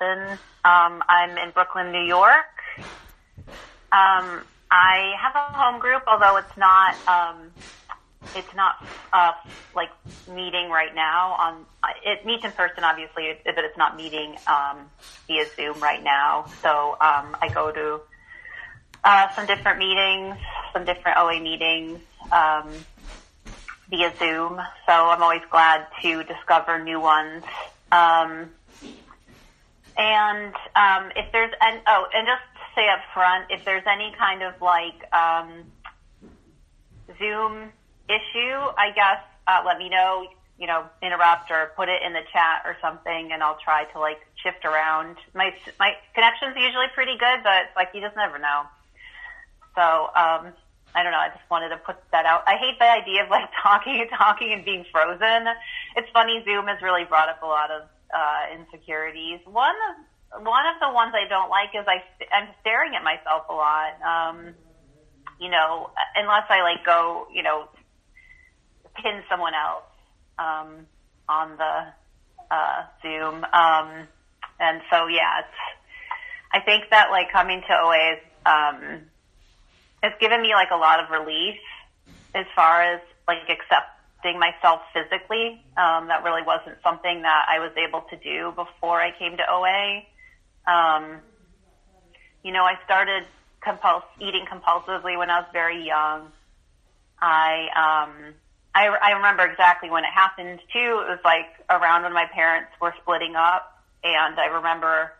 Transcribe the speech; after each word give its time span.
2011. 0.00 0.38
Um, 0.64 1.02
I'm 1.08 1.38
in 1.38 1.52
Brooklyn, 1.52 1.92
New 1.92 2.04
York. 2.04 2.50
Um, 3.92 4.44
I 4.70 5.14
have 5.22 5.34
a 5.36 5.56
home 5.56 5.80
group, 5.80 6.02
although 6.08 6.36
it's 6.38 6.56
not 6.58 6.94
um, 7.06 7.52
it's 8.34 8.52
not 8.54 8.74
uh, 9.12 9.32
like 9.74 9.90
meeting 10.26 10.70
right 10.70 10.94
now. 10.94 11.36
On 11.38 11.66
it 12.04 12.26
meets 12.26 12.44
in 12.44 12.52
person, 12.52 12.84
obviously, 12.84 13.38
but 13.44 13.64
it's 13.64 13.78
not 13.78 13.96
meeting 13.96 14.36
um, 14.46 14.90
via 15.28 15.44
Zoom 15.56 15.80
right 15.80 16.02
now. 16.02 16.50
So 16.62 16.92
um, 17.00 17.36
I 17.40 17.48
go 17.54 17.70
to 17.72 18.00
uh, 19.04 19.26
some 19.36 19.46
different 19.46 19.78
meetings, 19.78 20.36
some 20.72 20.84
different 20.84 21.18
OA 21.18 21.40
meetings 21.40 22.00
um, 22.32 22.84
via 23.88 24.12
Zoom. 24.18 24.58
So 24.88 24.92
I'm 24.92 25.22
always 25.22 25.46
glad 25.50 25.86
to 26.02 26.24
discover 26.24 26.82
new 26.82 27.00
ones. 27.00 27.44
Um, 27.92 28.50
and 29.96 30.54
um, 30.74 31.10
if 31.16 31.30
there's 31.32 31.52
and 31.60 31.80
oh, 31.86 32.06
and 32.14 32.26
just 32.26 32.42
to 32.54 32.80
say 32.80 32.88
up 32.88 33.00
front, 33.14 33.46
if 33.50 33.64
there's 33.64 33.84
any 33.86 34.14
kind 34.18 34.42
of 34.42 34.60
like 34.60 35.00
um, 35.12 35.64
Zoom 37.18 37.72
issue, 38.08 38.58
I 38.76 38.92
guess 38.94 39.20
uh, 39.46 39.62
let 39.64 39.78
me 39.78 39.88
know. 39.88 40.26
You 40.58 40.66
know, 40.66 40.86
interrupt 41.02 41.50
or 41.50 41.72
put 41.76 41.90
it 41.90 42.00
in 42.02 42.14
the 42.14 42.22
chat 42.32 42.62
or 42.64 42.78
something, 42.80 43.30
and 43.30 43.42
I'll 43.42 43.58
try 43.62 43.84
to 43.92 44.00
like 44.00 44.20
shift 44.42 44.64
around. 44.64 45.16
My 45.34 45.54
my 45.78 45.92
connection's 46.14 46.56
usually 46.56 46.86
pretty 46.94 47.18
good, 47.18 47.40
but 47.42 47.72
like 47.76 47.90
you 47.92 48.00
just 48.00 48.16
never 48.16 48.38
know. 48.38 48.62
So 49.74 49.82
um, 50.16 50.52
I 50.94 51.02
don't 51.02 51.12
know. 51.12 51.20
I 51.20 51.28
just 51.28 51.44
wanted 51.50 51.68
to 51.70 51.76
put 51.76 51.96
that 52.10 52.24
out. 52.24 52.42
I 52.46 52.56
hate 52.56 52.78
the 52.78 52.88
idea 52.90 53.24
of 53.24 53.30
like 53.30 53.50
talking 53.62 54.00
and 54.00 54.10
talking 54.10 54.52
and 54.52 54.64
being 54.64 54.84
frozen. 54.90 55.46
It's 55.94 56.08
funny. 56.12 56.42
Zoom 56.44 56.66
has 56.68 56.80
really 56.80 57.04
brought 57.04 57.28
up 57.28 57.42
a 57.42 57.46
lot 57.46 57.70
of 57.70 57.82
uh, 58.14 58.54
insecurities. 58.54 59.40
One 59.44 59.74
of 59.90 60.44
one 60.44 60.66
of 60.66 60.80
the 60.80 60.92
ones 60.92 61.14
I 61.14 61.28
don't 61.28 61.50
like 61.50 61.70
is 61.74 61.86
I 61.86 62.02
I'm 62.34 62.48
staring 62.60 62.94
at 62.94 63.02
myself 63.02 63.44
a 63.48 63.54
lot. 63.54 63.94
Um, 64.02 64.54
you 65.40 65.50
know, 65.50 65.90
unless 66.14 66.44
I 66.48 66.62
like 66.62 66.84
go, 66.84 67.26
you 67.32 67.42
know, 67.42 67.68
pin 69.02 69.22
someone 69.28 69.52
else 69.54 69.84
um, 70.38 70.86
on 71.28 71.56
the 71.56 71.92
uh, 72.50 72.84
Zoom. 73.02 73.44
Um, 73.44 74.08
and 74.58 74.80
so 74.90 75.06
yeah, 75.06 75.40
it's. 75.40 75.58
I 76.52 76.60
think 76.60 76.84
that 76.90 77.10
like 77.10 77.30
coming 77.32 77.60
to 77.68 77.74
OA 77.74 78.12
is 78.14 78.18
um, 78.46 79.02
it's 80.02 80.16
given 80.20 80.40
me 80.40 80.54
like 80.54 80.70
a 80.72 80.76
lot 80.76 81.00
of 81.02 81.10
relief 81.10 81.56
as 82.34 82.46
far 82.54 82.82
as 82.82 83.00
like 83.26 83.46
accepting 84.26 84.38
myself 84.38 84.80
physically. 84.92 85.58
Um, 85.76 86.08
that 86.08 86.22
really 86.22 86.42
wasn't 86.42 86.76
something 86.82 87.22
that 87.22 87.44
I 87.48 87.58
was 87.58 87.72
able 87.76 88.02
to 88.10 88.16
do 88.16 88.52
before 88.54 89.00
I 89.00 89.10
came 89.12 89.36
to 89.36 89.42
OA. 89.48 90.02
Um, 90.66 91.22
you 92.42 92.52
know, 92.52 92.64
I 92.64 92.74
started 92.84 93.24
compuls- 93.60 94.02
eating 94.20 94.46
compulsively 94.46 95.18
when 95.18 95.30
I 95.30 95.38
was 95.38 95.46
very 95.52 95.84
young. 95.84 96.32
I, 97.20 97.68
um, 97.74 98.34
I, 98.74 98.88
I 98.88 99.10
remember 99.12 99.44
exactly 99.44 99.90
when 99.90 100.04
it 100.04 100.10
happened 100.12 100.60
too. 100.72 101.02
It 101.06 101.08
was 101.08 101.20
like 101.24 101.48
around 101.70 102.02
when 102.02 102.12
my 102.12 102.26
parents 102.26 102.70
were 102.80 102.94
splitting 103.00 103.34
up, 103.36 103.64
and 104.04 104.38
I 104.38 104.46
remember, 104.46 105.12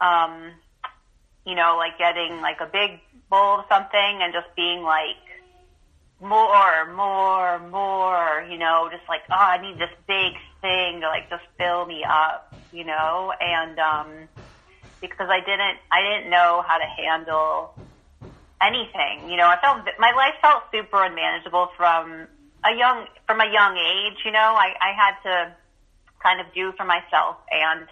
um, 0.00 0.52
you 1.44 1.54
know, 1.54 1.76
like 1.76 1.98
getting 1.98 2.40
like 2.40 2.60
a 2.60 2.66
big 2.66 3.00
bowl 3.28 3.60
of 3.60 3.64
something 3.68 4.22
and 4.22 4.32
just 4.32 4.46
being 4.56 4.82
like 4.82 5.16
more, 6.20 6.86
more, 6.86 6.86
know, 8.80 8.90
just 8.90 9.08
like, 9.08 9.22
oh, 9.30 9.36
I 9.36 9.60
need 9.60 9.78
this 9.78 9.90
big 10.06 10.32
thing 10.60 11.00
to 11.00 11.08
like 11.08 11.28
just 11.30 11.44
fill 11.58 11.86
me 11.86 12.04
up, 12.08 12.46
you 12.72 12.84
know, 12.84 13.32
and 13.40 13.78
um, 13.78 14.28
because 15.00 15.28
I 15.30 15.40
didn't, 15.40 15.78
I 15.90 16.02
didn't 16.02 16.30
know 16.30 16.64
how 16.66 16.78
to 16.78 16.86
handle 16.86 17.74
anything, 18.62 19.30
you 19.30 19.36
know, 19.36 19.46
I 19.46 19.56
felt 19.60 19.86
my 19.98 20.12
life 20.12 20.34
felt 20.42 20.64
super 20.72 21.02
unmanageable 21.02 21.68
from 21.76 22.28
a 22.64 22.76
young, 22.76 23.06
from 23.26 23.40
a 23.40 23.50
young 23.50 23.76
age, 23.76 24.18
you 24.24 24.32
know, 24.32 24.54
I, 24.56 24.74
I 24.80 24.92
had 24.92 25.14
to 25.24 25.56
kind 26.22 26.40
of 26.40 26.52
do 26.54 26.72
for 26.76 26.84
myself 26.84 27.36
and 27.50 27.88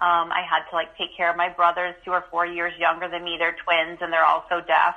um, 0.00 0.30
I 0.30 0.42
had 0.48 0.68
to 0.70 0.76
like 0.76 0.96
take 0.96 1.16
care 1.16 1.28
of 1.28 1.36
my 1.36 1.48
brothers 1.48 1.94
who 2.04 2.12
are 2.12 2.24
four 2.30 2.46
years 2.46 2.72
younger 2.78 3.08
than 3.08 3.24
me. 3.24 3.36
They're 3.38 3.56
twins 3.64 3.98
and 4.00 4.12
they're 4.12 4.24
also 4.24 4.60
deaf. 4.64 4.94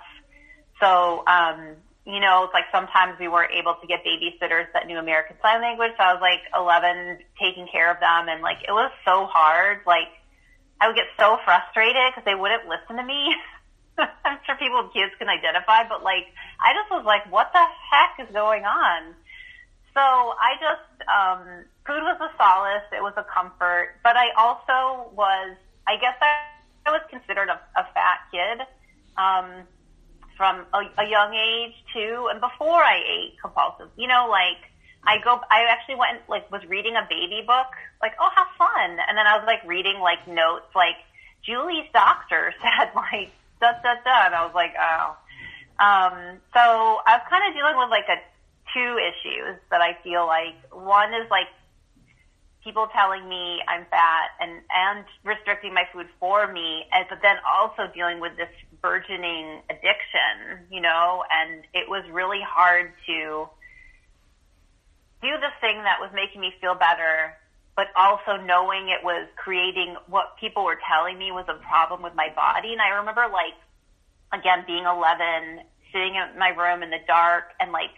So, 0.80 1.24
um, 1.28 1.76
you 2.12 2.20
know, 2.20 2.50
like 2.54 2.66
sometimes 2.72 3.18
we 3.20 3.28
weren't 3.28 3.52
able 3.52 3.76
to 3.76 3.88
get 3.88 4.04
babysitters 4.04 4.68
that 4.74 4.88
knew 4.88 4.98
American 4.98 5.38
Sign 5.42 5.62
Language. 5.62 5.92
So 5.98 6.04
I 6.04 6.14
was 6.14 6.22
like 6.22 6.42
11 6.54 7.20
taking 7.40 7.68
care 7.72 7.92
of 7.92 8.00
them 8.00 8.28
and 8.28 8.42
like 8.42 8.60
it 8.68 8.72
was 8.72 8.92
so 9.06 9.26
hard. 9.26 9.80
Like 9.86 10.12
I 10.80 10.88
would 10.88 10.96
get 10.96 11.08
so 11.18 11.38
frustrated 11.46 12.12
because 12.12 12.26
they 12.26 12.36
wouldn't 12.36 12.68
listen 12.68 12.98
to 12.98 13.04
me. 13.04 13.36
I'm 13.98 14.40
sure 14.46 14.56
people 14.56 14.84
with 14.84 14.94
kids 14.94 15.12
can 15.20 15.30
identify, 15.30 15.88
but 15.88 16.04
like 16.04 16.28
I 16.60 16.74
just 16.74 16.92
was 16.92 17.06
like, 17.06 17.30
what 17.32 17.52
the 17.54 17.64
heck 17.64 18.28
is 18.28 18.34
going 18.34 18.66
on? 18.66 19.16
So 19.94 20.02
I 20.02 20.56
just, 20.60 21.10
um, 21.10 21.66
food 21.86 22.02
was 22.02 22.16
a 22.22 22.32
solace. 22.40 22.88
It 22.94 23.04
was 23.04 23.14
a 23.18 23.24
comfort, 23.24 23.96
but 24.04 24.16
I 24.16 24.32
also 24.38 25.12
was, 25.12 25.58
I 25.88 25.98
guess 25.98 26.16
I, 26.22 26.48
I 26.86 26.92
was 26.92 27.02
considered 27.10 27.50
a, 27.50 27.60
a 27.76 27.84
fat 27.94 28.20
kid, 28.32 28.62
um, 29.18 29.68
from 30.42 30.66
a, 30.74 30.82
a 30.98 31.06
young 31.06 31.38
age 31.38 31.78
too. 31.94 32.28
And 32.32 32.42
before 32.42 32.82
I 32.82 32.98
ate 32.98 33.38
compulsive, 33.40 33.94
you 33.96 34.08
know, 34.08 34.26
like 34.26 34.58
I 35.06 35.22
go, 35.24 35.40
I 35.52 35.70
actually 35.70 36.02
went, 36.02 36.26
like, 36.28 36.50
was 36.52 36.66
reading 36.66 36.96
a 36.98 37.06
baby 37.08 37.46
book, 37.46 37.70
like, 38.02 38.14
oh, 38.20 38.30
how 38.34 38.50
fun. 38.58 38.98
And 39.08 39.16
then 39.16 39.28
I 39.28 39.38
was 39.38 39.46
like 39.46 39.62
reading 39.70 40.00
like 40.02 40.28
notes, 40.28 40.66
like 40.74 40.98
Julie's 41.46 41.86
doctor 41.94 42.56
said 42.62 42.90
like, 42.96 43.30
da, 43.62 43.74
da, 43.86 44.02
da. 44.02 44.26
And 44.26 44.34
I 44.34 44.42
was 44.44 44.56
like, 44.56 44.74
oh. 44.82 45.14
Um, 45.78 46.42
so 46.58 47.06
I 47.06 47.22
was 47.22 47.26
kind 47.30 47.46
of 47.46 47.54
dealing 47.54 47.78
with 47.78 47.94
like 47.94 48.10
a 48.10 48.18
two 48.74 48.98
issues 48.98 49.62
that 49.70 49.82
I 49.82 49.94
feel 50.02 50.26
like 50.26 50.58
one 50.74 51.14
is 51.14 51.30
like 51.30 51.54
people 52.64 52.88
telling 52.94 53.28
me 53.28 53.62
I'm 53.68 53.86
fat 53.90 54.30
and 54.40 54.62
and 54.70 55.06
restricting 55.24 55.74
my 55.74 55.84
food 55.94 56.08
for 56.20 56.52
me, 56.52 56.86
and 56.92 57.06
but 57.10 57.20
then 57.22 57.38
also 57.48 57.92
dealing 57.94 58.20
with 58.20 58.38
this 58.38 58.50
burgeoning 58.82 59.62
addiction, 59.70 60.66
you 60.70 60.82
know, 60.82 61.24
and 61.32 61.64
it 61.74 61.90
was 61.90 62.04
really 62.12 62.42
hard 62.42 62.94
to 63.08 63.48
do 65.22 65.30
the 65.38 65.54
thing 65.62 65.78
that 65.84 65.98
was 66.00 66.10
making 66.14 66.42
me 66.42 66.54
feel 66.60 66.74
better, 66.74 67.38
but 67.76 67.88
also 67.96 68.38
knowing 68.38 68.90
it 68.90 69.04
was 69.04 69.28
creating 69.36 69.96
what 70.08 70.38
people 70.40 70.64
were 70.66 70.80
telling 70.90 71.18
me 71.18 71.32
was 71.32 71.46
a 71.48 71.62
problem 71.66 72.02
with 72.02 72.16
my 72.16 72.30
body. 72.36 72.74
And 72.74 72.82
I 72.82 72.90
remember 73.00 73.26
like 73.32 73.58
again 74.34 74.64
being 74.66 74.86
11, 74.86 75.62
sitting 75.92 76.16
in 76.16 76.40
my 76.40 76.50
room 76.50 76.84
in 76.84 76.90
the 76.90 77.02
dark 77.08 77.54
and 77.60 77.72
like 77.72 77.92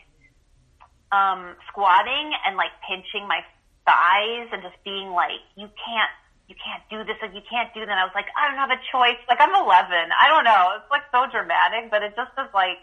um, 1.12 1.56
squatting 1.70 2.34
and 2.46 2.58
like 2.58 2.72
pinching 2.88 3.28
my 3.28 3.42
thighs 3.86 4.50
and 4.52 4.62
just 4.64 4.80
being 4.84 5.12
like, 5.12 5.44
you 5.56 5.68
can't, 5.78 6.14
you 6.48 6.56
can't 6.60 6.84
do 6.92 7.04
this, 7.08 7.16
like 7.22 7.36
you 7.36 7.44
can't 7.48 7.72
do 7.74 7.86
that. 7.86 7.96
I 7.96 8.04
was 8.04 8.16
like, 8.16 8.28
I 8.36 8.48
don't 8.48 8.60
have 8.60 8.72
a 8.72 8.80
choice. 8.92 9.20
Like 9.28 9.40
I'm 9.40 9.54
11. 9.54 9.64
I 10.12 10.28
don't 10.28 10.44
know. 10.44 10.80
It's 10.80 10.92
like 10.92 11.08
so 11.12 11.28
dramatic, 11.32 11.92
but 11.92 12.04
it 12.04 12.16
just 12.16 12.32
is 12.36 12.52
like, 12.52 12.80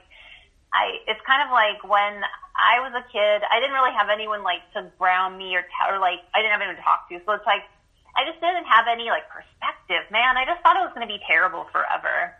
I, 0.72 1.02
it's 1.10 1.20
kind 1.26 1.42
of 1.42 1.50
like 1.50 1.82
when 1.82 2.22
I 2.54 2.78
was 2.80 2.94
a 2.94 3.04
kid, 3.10 3.42
I 3.42 3.58
didn't 3.58 3.74
really 3.74 3.92
have 3.92 4.08
anyone 4.08 4.46
like 4.46 4.62
to 4.78 4.86
ground 4.96 5.36
me 5.36 5.56
or 5.58 5.66
tell, 5.76 5.92
or 5.92 5.98
like, 5.98 6.22
I 6.32 6.40
didn't 6.40 6.54
have 6.54 6.62
anyone 6.62 6.78
to 6.78 6.86
talk 6.86 7.10
to. 7.10 7.18
So 7.26 7.34
it's 7.34 7.48
like, 7.48 7.66
I 8.14 8.24
just 8.26 8.38
didn't 8.38 8.66
have 8.66 8.86
any 8.86 9.10
like 9.10 9.26
perspective, 9.28 10.06
man. 10.14 10.38
I 10.38 10.46
just 10.46 10.62
thought 10.62 10.78
it 10.78 10.84
was 10.86 10.94
going 10.94 11.06
to 11.06 11.10
be 11.10 11.20
terrible 11.26 11.66
forever, 11.74 12.34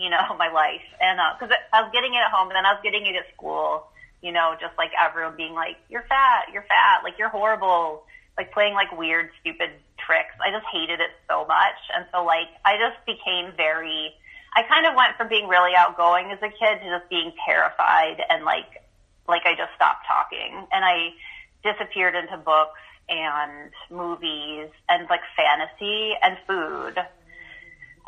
you 0.00 0.08
know, 0.08 0.34
my 0.40 0.48
life. 0.48 0.84
And, 0.98 1.20
uh, 1.20 1.36
cause 1.38 1.52
I 1.72 1.84
was 1.84 1.92
getting 1.92 2.16
it 2.16 2.22
at 2.24 2.32
home 2.32 2.48
and 2.48 2.56
then 2.56 2.66
I 2.66 2.72
was 2.74 2.82
getting 2.82 3.04
it 3.06 3.14
at 3.14 3.28
school 3.36 3.90
you 4.22 4.32
know, 4.32 4.54
just 4.60 4.76
like 4.76 4.90
everyone 5.00 5.36
being 5.36 5.54
like, 5.54 5.76
you're 5.88 6.04
fat, 6.08 6.52
you're 6.52 6.64
fat, 6.68 7.02
like 7.02 7.18
you're 7.18 7.28
horrible, 7.28 8.04
like 8.36 8.52
playing 8.52 8.74
like 8.74 8.92
weird, 8.96 9.30
stupid 9.40 9.70
tricks. 9.98 10.34
I 10.44 10.50
just 10.50 10.66
hated 10.72 11.00
it 11.00 11.10
so 11.28 11.46
much. 11.46 11.78
And 11.94 12.06
so 12.12 12.24
like, 12.24 12.48
I 12.64 12.76
just 12.76 13.04
became 13.06 13.52
very, 13.56 14.12
I 14.54 14.62
kind 14.68 14.86
of 14.86 14.94
went 14.94 15.16
from 15.16 15.28
being 15.28 15.48
really 15.48 15.72
outgoing 15.76 16.30
as 16.32 16.38
a 16.42 16.48
kid 16.48 16.80
to 16.82 16.98
just 16.98 17.08
being 17.08 17.32
terrified 17.46 18.20
and 18.28 18.44
like, 18.44 18.84
like 19.28 19.42
I 19.44 19.54
just 19.54 19.72
stopped 19.76 20.06
talking 20.06 20.66
and 20.72 20.84
I 20.84 21.14
disappeared 21.62 22.14
into 22.14 22.36
books 22.36 22.80
and 23.08 23.70
movies 23.90 24.68
and 24.88 25.08
like 25.08 25.20
fantasy 25.36 26.12
and 26.22 26.36
food. 26.46 26.98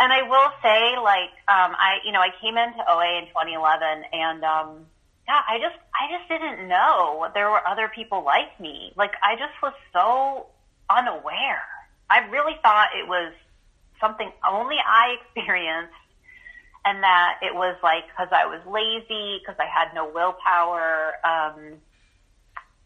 And 0.01 0.13
I 0.13 0.23
will 0.23 0.51
say, 0.63 0.99
like, 0.99 1.31
um, 1.47 1.77
I, 1.79 1.99
you 2.05 2.11
know, 2.11 2.21
I 2.21 2.31
came 2.41 2.57
into 2.57 2.83
OA 2.89 3.19
in 3.19 3.27
2011 3.29 4.05
and, 4.13 4.43
um, 4.43 4.87
yeah, 5.27 5.41
I 5.49 5.59
just 5.59 5.77
I 5.95 6.19
just 6.19 6.29
didn't 6.29 6.69
know 6.69 7.29
there 7.35 7.51
were 7.51 7.67
other 7.67 7.91
people 7.95 8.25
like 8.25 8.59
me. 8.61 8.93
Like 8.97 9.13
I 9.23 9.37
just 9.37 9.55
was 9.63 9.75
so 9.93 10.47
unaware. 10.91 11.63
I 12.11 12.29
really 12.29 12.57
thought 12.63 12.89
it 12.95 13.09
was 13.09 13.33
something 14.01 14.31
only 14.47 14.77
I 14.85 15.17
experienced 15.21 15.95
and 16.85 17.03
that 17.03 17.39
it 17.43 17.55
was 17.55 17.77
like 17.83 18.05
because 18.09 18.29
I 18.33 18.47
was 18.47 18.61
lazy, 18.67 19.39
because 19.39 19.57
I 19.59 19.67
had 19.67 19.95
no 19.95 20.11
willpower, 20.11 21.15
um, 21.25 21.79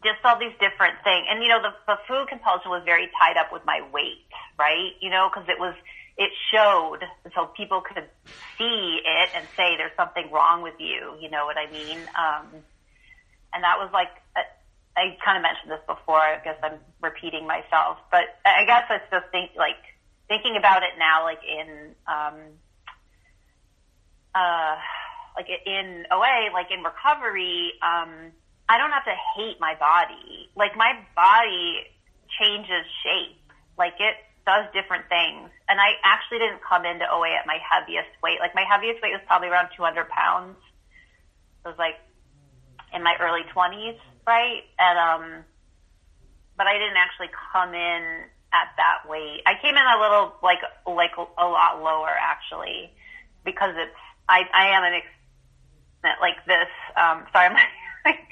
just 0.03 0.21
all 0.23 0.37
these 0.37 0.53
different 0.59 1.01
things. 1.03 1.25
And 1.29 1.41
you 1.41 1.49
know, 1.49 1.61
the, 1.61 1.73
the 1.87 1.97
food 2.07 2.27
compulsion 2.29 2.69
was 2.69 2.83
very 2.85 3.09
tied 3.19 3.37
up 3.37 3.51
with 3.51 3.65
my 3.65 3.81
weight, 3.91 4.29
right? 4.59 4.93
You 5.01 5.09
know, 5.09 5.29
because 5.33 5.49
it 5.49 5.59
was 5.59 5.73
it 6.17 6.31
showed 6.51 6.99
so 7.35 7.45
people 7.55 7.81
could 7.81 8.03
see 8.57 8.99
it 9.05 9.29
and 9.35 9.47
say 9.55 9.77
there's 9.77 9.95
something 9.95 10.29
wrong 10.31 10.63
with 10.63 10.73
you. 10.79 11.15
You 11.19 11.29
know 11.29 11.45
what 11.45 11.57
I 11.57 11.71
mean? 11.71 11.99
Um, 12.17 12.47
and 13.53 13.63
that 13.63 13.77
was 13.77 13.89
like 13.93 14.09
a, 14.35 14.41
I 14.99 15.15
kind 15.23 15.37
of 15.37 15.43
mentioned 15.43 15.69
this 15.69 15.85
before. 15.87 16.19
I 16.19 16.41
guess 16.43 16.57
I'm 16.63 16.79
repeating 17.01 17.45
myself, 17.45 17.97
but 18.11 18.25
I 18.45 18.65
guess 18.65 18.85
it's 18.89 19.05
just 19.11 19.29
think 19.31 19.51
like 19.55 19.77
thinking 20.27 20.55
about 20.57 20.81
it 20.81 20.97
now, 20.97 21.23
like 21.23 21.41
in 21.45 21.93
um, 22.07 22.35
uh, 24.33 24.75
like 25.35 25.47
in 25.65 26.05
OA, 26.11 26.49
like 26.51 26.71
in 26.71 26.83
recovery. 26.83 27.73
Um, 27.83 28.33
I 28.67 28.77
don't 28.77 28.91
have 28.91 29.05
to 29.05 29.15
hate 29.37 29.59
my 29.59 29.75
body. 29.75 30.49
Like 30.55 30.75
my 30.75 30.93
body 31.15 31.85
changes 32.41 32.85
shape. 33.03 33.39
Like 33.77 33.93
it 33.99 34.15
does 34.47 34.63
different 34.71 35.11
things. 35.11 35.51
And 35.67 35.75
I 35.75 35.99
actually 36.07 36.39
didn't 36.39 36.63
come 36.63 36.87
into 36.87 37.03
OA 37.03 37.35
at 37.35 37.45
my 37.45 37.59
heaviest 37.59 38.09
weight. 38.23 38.39
Like 38.39 38.55
my 38.55 38.63
heaviest 38.63 39.03
weight 39.03 39.11
was 39.11 39.21
probably 39.27 39.51
around 39.51 39.75
200 39.75 40.07
pounds. 40.07 40.55
It 41.65 41.67
was 41.67 41.77
like 41.77 41.99
in 42.95 43.03
my 43.03 43.19
early 43.19 43.43
20s, 43.51 43.99
right? 44.25 44.63
And 44.79 44.95
um, 44.97 45.43
but 46.55 46.65
I 46.65 46.79
didn't 46.79 46.95
actually 46.95 47.27
come 47.51 47.75
in 47.75 48.31
at 48.55 48.71
that 48.79 49.03
weight. 49.03 49.43
I 49.45 49.59
came 49.61 49.75
in 49.75 49.83
a 49.83 49.99
little 49.99 50.39
like 50.41 50.63
like 50.87 51.19
a 51.19 51.45
lot 51.45 51.83
lower 51.83 52.15
actually 52.15 52.89
because 53.43 53.75
it's 53.75 53.99
I 54.29 54.47
I 54.55 54.71
am 54.79 54.83
an 54.87 54.93
ex- 54.95 56.17
like 56.23 56.39
this. 56.47 56.71
Um, 56.95 57.27
sorry, 57.35 57.51
I'm 57.51 57.59
like 58.07 58.31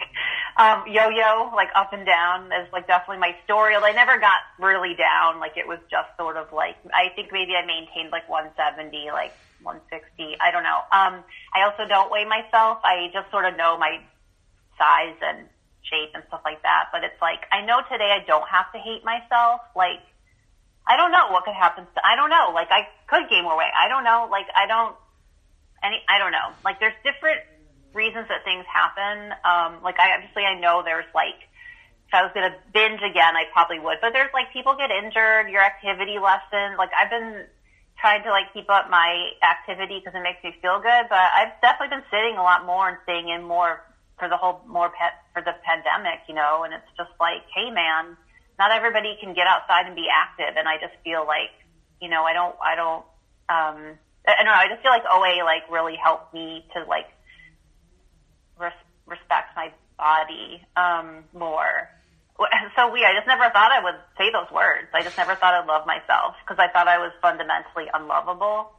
um, 0.57 0.83
yo-yo, 0.87 1.51
like 1.53 1.69
up 1.75 1.91
and 1.91 2.05
down 2.05 2.47
is 2.47 2.71
like 2.71 2.87
definitely 2.87 3.19
my 3.19 3.35
story. 3.43 3.75
I 3.75 3.91
never 3.91 4.17
got 4.19 4.39
really 4.59 4.95
down. 4.95 5.39
Like 5.39 5.57
it 5.57 5.67
was 5.67 5.79
just 5.91 6.07
sort 6.17 6.37
of 6.37 6.53
like, 6.53 6.77
I 6.93 7.09
think 7.15 7.31
maybe 7.31 7.55
I 7.55 7.65
maintained 7.65 8.11
like 8.11 8.27
170, 8.29 9.11
like 9.11 9.35
160. 9.63 10.37
I 10.39 10.51
don't 10.51 10.63
know. 10.63 10.79
Um, 10.95 11.23
I 11.51 11.67
also 11.67 11.83
don't 11.87 12.09
weigh 12.09 12.23
myself. 12.23 12.79
I 12.83 13.11
just 13.11 13.29
sort 13.31 13.43
of 13.43 13.57
know 13.57 13.77
my 13.77 13.99
size 14.79 15.19
and 15.19 15.47
shape 15.83 16.15
and 16.15 16.23
stuff 16.31 16.41
like 16.45 16.63
that. 16.63 16.87
But 16.91 17.03
it's 17.03 17.19
like, 17.21 17.43
I 17.51 17.59
know 17.59 17.83
today 17.91 18.15
I 18.15 18.23
don't 18.23 18.47
have 18.47 18.71
to 18.71 18.79
hate 18.79 19.03
myself. 19.03 19.59
Like, 19.75 19.99
I 20.87 20.95
don't 20.95 21.11
know 21.11 21.35
what 21.35 21.43
could 21.43 21.57
happen. 21.57 21.83
To, 21.83 21.99
I 22.05 22.15
don't 22.15 22.29
know. 22.29 22.51
Like 22.53 22.71
I 22.71 22.87
could 23.07 23.27
gain 23.29 23.43
more 23.43 23.57
weight. 23.57 23.73
I 23.75 23.89
don't 23.89 24.03
know. 24.03 24.29
Like 24.31 24.47
I 24.55 24.67
don't, 24.67 24.95
any, 25.83 25.99
I 26.07 26.17
don't 26.17 26.31
know. 26.31 26.55
Like 26.63 26.79
there's 26.79 26.95
different 27.03 27.41
reasons 27.95 28.27
that 28.27 28.43
things 28.43 28.65
happen. 28.67 29.31
Um, 29.47 29.81
like 29.81 29.97
I 29.99 30.13
obviously 30.15 30.43
I 30.43 30.53
know 30.59 30.83
there's 30.83 31.07
like 31.15 31.39
if 32.07 32.13
I 32.13 32.21
was 32.21 32.31
gonna 32.35 32.53
binge 32.73 33.01
again, 33.01 33.35
I 33.35 33.45
probably 33.51 33.79
would. 33.79 33.97
But 34.01 34.13
there's 34.13 34.31
like 34.33 34.51
people 34.53 34.75
get 34.75 34.91
injured, 34.91 35.49
your 35.49 35.63
activity 35.63 36.19
lessen. 36.19 36.77
Like 36.77 36.91
I've 36.93 37.09
been 37.09 37.47
trying 37.99 38.21
to 38.23 38.29
like 38.29 38.51
keep 38.53 38.69
up 38.69 38.89
my 38.91 39.31
activity 39.41 39.99
because 40.03 40.13
it 40.13 40.21
makes 40.21 40.43
me 40.43 40.53
feel 40.61 40.79
good. 40.83 41.07
But 41.09 41.31
I've 41.33 41.55
definitely 41.63 41.95
been 41.97 42.07
sitting 42.11 42.37
a 42.37 42.43
lot 42.43 42.65
more 42.65 42.89
and 42.89 42.97
staying 43.03 43.29
in 43.29 43.41
more 43.43 43.81
for 44.19 44.29
the 44.29 44.37
whole 44.37 44.61
more 44.67 44.91
pet 44.91 45.13
for 45.33 45.41
the 45.41 45.55
pandemic, 45.63 46.21
you 46.27 46.35
know. 46.35 46.63
And 46.63 46.73
it's 46.73 46.91
just 46.97 47.11
like, 47.19 47.41
hey 47.55 47.71
man, 47.71 48.17
not 48.59 48.71
everybody 48.71 49.17
can 49.19 49.33
get 49.33 49.47
outside 49.47 49.87
and 49.87 49.95
be 49.95 50.07
active. 50.11 50.55
And 50.59 50.67
I 50.67 50.77
just 50.77 50.93
feel 51.03 51.25
like, 51.25 51.51
you 52.01 52.09
know, 52.09 52.23
I 52.23 52.33
don't, 52.33 52.55
I 52.61 52.75
don't. 52.75 53.05
um 53.49 53.97
I 54.27 54.41
don't 54.41 54.45
know. 54.49 54.57
I 54.57 54.67
just 54.67 54.81
feel 54.81 54.91
like 54.91 55.05
OA 55.05 55.45
like 55.45 55.69
really 55.69 55.95
helped 56.01 56.33
me 56.33 56.65
to 56.73 56.83
like 56.85 57.05
res- 58.59 58.73
respect 59.05 59.55
my 59.55 59.71
body 59.97 60.61
um, 60.75 61.23
more. 61.33 61.89
So 62.75 62.91
weird. 62.91 63.05
I 63.05 63.15
just 63.15 63.27
never 63.27 63.47
thought 63.55 63.71
I 63.71 63.79
would 63.81 63.95
say 64.17 64.29
those 64.29 64.51
words. 64.51 64.89
I 64.93 65.01
just 65.01 65.15
never 65.15 65.35
thought 65.35 65.53
I'd 65.53 65.67
love 65.67 65.87
myself 65.87 66.35
because 66.43 66.59
I 66.59 66.67
thought 66.67 66.89
I 66.89 66.97
was 66.97 67.13
fundamentally 67.21 67.87
unlovable. 67.93 68.75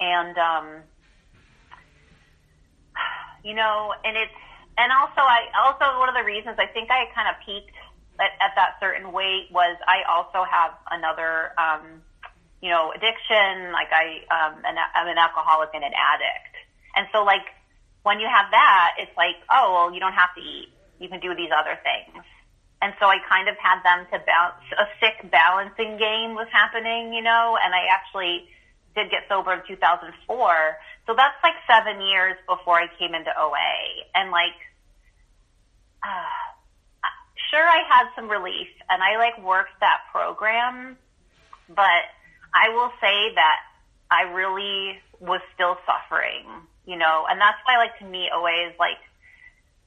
And, 0.00 0.38
um, 0.38 0.66
you 3.44 3.52
know, 3.52 3.92
and 4.02 4.16
it's, 4.16 4.32
and 4.78 4.90
also 4.90 5.20
I, 5.20 5.52
also 5.60 5.98
one 5.98 6.08
of 6.08 6.14
the 6.14 6.24
reasons 6.24 6.56
I 6.58 6.64
think 6.64 6.88
I 6.90 7.12
kind 7.14 7.28
of 7.28 7.36
peaked 7.44 7.76
at, 8.18 8.32
at 8.40 8.56
that 8.56 8.80
certain 8.80 9.12
weight 9.12 9.52
was 9.52 9.76
I 9.84 10.08
also 10.08 10.48
have 10.48 10.72
another, 10.90 11.52
um, 11.60 12.00
you 12.62 12.70
know, 12.70 12.92
addiction. 12.96 13.68
Like 13.76 13.92
I, 13.92 14.24
um, 14.32 14.64
an, 14.64 14.80
I'm 14.96 15.08
an 15.08 15.18
alcoholic 15.18 15.68
and 15.74 15.84
an 15.84 15.92
addict. 15.92 16.56
And 16.96 17.06
so 17.12 17.22
like 17.22 17.44
when 18.02 18.20
you 18.20 18.26
have 18.26 18.50
that, 18.50 18.96
it's 18.98 19.16
like, 19.16 19.36
oh, 19.50 19.72
well, 19.74 19.94
you 19.94 20.00
don't 20.00 20.14
have 20.14 20.34
to 20.34 20.40
eat. 20.40 20.70
You 20.98 21.08
can 21.08 21.20
do 21.20 21.34
these 21.34 21.50
other 21.54 21.78
things. 21.82 22.24
And 22.80 22.94
so 23.00 23.06
I 23.06 23.18
kind 23.28 23.48
of 23.48 23.56
had 23.58 23.82
them 23.82 24.06
to 24.12 24.18
balance, 24.22 24.62
a 24.78 24.86
sick 25.02 25.30
balancing 25.30 25.98
game 25.98 26.34
was 26.38 26.46
happening, 26.52 27.12
you 27.12 27.22
know, 27.22 27.58
and 27.58 27.74
I 27.74 27.90
actually 27.90 28.46
did 28.94 29.10
get 29.10 29.26
sober 29.28 29.52
in 29.52 29.62
2004. 29.66 30.14
So 31.06 31.14
that's 31.16 31.34
like 31.42 31.58
seven 31.66 32.00
years 32.00 32.38
before 32.46 32.78
I 32.78 32.86
came 32.98 33.14
into 33.14 33.30
OA. 33.34 34.06
And 34.14 34.30
like, 34.30 34.54
uh, 36.06 36.38
sure, 37.50 37.66
I 37.66 37.82
had 37.88 38.06
some 38.14 38.30
relief 38.30 38.68
and 38.88 39.02
I 39.02 39.18
like 39.18 39.42
worked 39.42 39.74
that 39.80 40.06
program, 40.12 40.96
but 41.68 42.06
I 42.54 42.70
will 42.70 42.92
say 43.00 43.34
that 43.34 43.58
I 44.10 44.22
really 44.30 45.02
was 45.20 45.40
still 45.54 45.76
suffering 45.82 46.67
you 46.88 46.96
know, 46.96 47.28
and 47.28 47.36
that's 47.36 47.60
why, 47.68 47.76
like, 47.76 48.00
to 48.00 48.06
me, 48.08 48.32
OA 48.32 48.72
is 48.72 48.74
like 48.80 48.96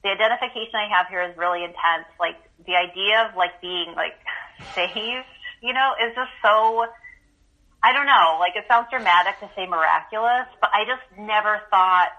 the 0.06 0.14
identification 0.14 0.78
I 0.78 0.86
have 0.94 1.10
here 1.10 1.26
is 1.26 1.34
really 1.36 1.66
intense. 1.66 2.06
Like, 2.22 2.38
the 2.62 2.78
idea 2.78 3.26
of 3.26 3.34
like 3.34 3.58
being 3.60 3.90
like 3.98 4.14
saved, 4.78 5.26
you 5.58 5.74
know, 5.74 5.98
is 5.98 6.14
just 6.14 6.30
so. 6.38 6.86
I 7.82 7.90
don't 7.90 8.06
know. 8.06 8.38
Like, 8.38 8.54
it 8.54 8.62
sounds 8.70 8.86
dramatic 8.94 9.42
to 9.42 9.50
say 9.58 9.66
miraculous, 9.66 10.46
but 10.62 10.70
I 10.70 10.86
just 10.86 11.02
never 11.18 11.58
thought 11.66 12.14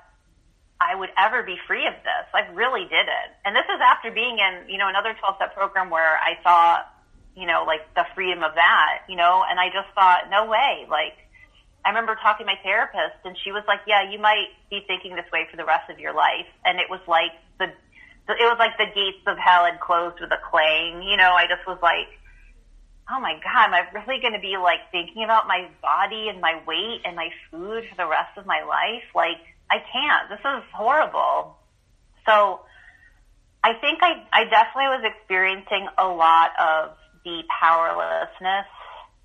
I 0.75 0.91
would 0.99 1.15
ever 1.15 1.43
be 1.43 1.55
free 1.65 1.87
of 1.87 1.95
this. 2.03 2.27
I 2.35 2.51
really 2.51 2.83
didn't. 2.83 3.31
And 3.47 3.55
this 3.55 3.63
is 3.63 3.79
after 3.79 4.11
being 4.11 4.43
in, 4.43 4.67
you 4.67 4.77
know, 4.77 4.91
another 4.91 5.15
12 5.15 5.39
step 5.39 5.55
program 5.55 5.89
where 5.89 6.19
I 6.19 6.35
saw, 6.43 6.83
you 7.39 7.47
know, 7.47 7.63
like 7.63 7.87
the 7.95 8.03
freedom 8.13 8.43
of 8.43 8.59
that, 8.59 9.07
you 9.07 9.15
know, 9.15 9.47
and 9.47 9.55
I 9.55 9.71
just 9.71 9.87
thought, 9.95 10.27
no 10.27 10.51
way. 10.51 10.83
Like, 10.91 11.15
I 11.85 11.89
remember 11.89 12.15
talking 12.15 12.45
to 12.45 12.51
my 12.51 12.59
therapist 12.63 13.19
and 13.25 13.35
she 13.43 13.51
was 13.51 13.63
like, 13.67 13.81
yeah, 13.87 14.09
you 14.09 14.19
might 14.19 14.47
be 14.69 14.83
thinking 14.87 15.15
this 15.15 15.27
way 15.31 15.47
for 15.51 15.57
the 15.57 15.65
rest 15.65 15.89
of 15.89 15.99
your 15.99 16.13
life. 16.13 16.47
And 16.63 16.79
it 16.79 16.89
was 16.89 17.01
like 17.07 17.35
the, 17.59 17.67
it 17.67 18.47
was 18.47 18.55
like 18.57 18.77
the 18.77 18.87
gates 18.87 19.23
of 19.27 19.37
hell 19.37 19.65
had 19.65 19.79
closed 19.79 20.19
with 20.21 20.31
a 20.31 20.39
clang. 20.49 21.03
You 21.03 21.17
know, 21.17 21.35
I 21.35 21.43
just 21.47 21.67
was 21.67 21.77
like, 21.83 22.07
oh 23.11 23.19
my 23.19 23.35
God, 23.43 23.67
am 23.67 23.73
I 23.73 23.83
really 23.91 24.21
going 24.21 24.33
to 24.33 24.39
be 24.39 24.55
like 24.55 24.79
thinking 24.91 25.23
about 25.23 25.47
my 25.47 25.67
body 25.81 26.29
and 26.29 26.39
my 26.39 26.61
weight 26.65 27.01
and 27.03 27.15
my 27.15 27.29
food 27.51 27.83
for 27.89 27.95
the 27.97 28.07
rest 28.07 28.37
of 28.37 28.45
my 28.45 28.63
life? 28.63 29.03
Like, 29.13 29.43
I 29.69 29.83
can't. 29.91 30.29
This 30.29 30.39
is 30.39 30.63
horrible. 30.71 31.59
So 32.25 32.61
I 33.63 33.73
think 33.75 33.99
I, 34.01 34.23
I 34.31 34.43
definitely 34.45 34.91
was 34.95 35.03
experiencing 35.03 35.87
a 35.97 36.07
lot 36.07 36.51
of 36.59 36.95
the 37.25 37.43
powerlessness 37.59 38.67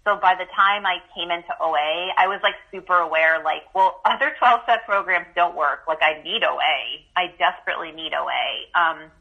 so 0.09 0.17
by 0.17 0.35
the 0.35 0.49
time 0.57 0.87
I 0.87 1.05
came 1.13 1.31
into 1.31 1.53
OA, 1.61 2.17
I 2.17 2.33
was 2.33 2.41
like 2.43 2.55
super 2.73 2.97
aware, 2.97 3.45
like, 3.45 3.69
well, 3.75 4.01
other 4.07 4.33
12 4.39 4.61
step 4.65 4.87
programs 4.87 5.27
don't 5.37 5.55
work. 5.55 5.85
Like 5.87 6.01
I 6.01 6.23
need 6.25 6.43
OA. 6.43 7.05
I 7.15 7.29
desperately 7.37 7.93
need 7.93 8.17
OA. 8.17 8.73
Um, 8.73 9.13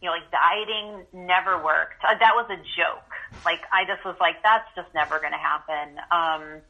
you 0.00 0.06
know, 0.06 0.14
like 0.14 0.30
dieting 0.30 1.02
never 1.12 1.58
worked. 1.58 1.98
Uh, 2.06 2.14
that 2.14 2.38
was 2.38 2.46
a 2.46 2.62
joke. 2.78 3.10
Like 3.44 3.58
I 3.74 3.82
just 3.90 4.04
was 4.04 4.14
like, 4.20 4.38
that's 4.44 4.68
just 4.76 4.86
never 4.94 5.18
going 5.18 5.34
to 5.34 5.42
happen. 5.42 5.98
Um, 6.14 6.62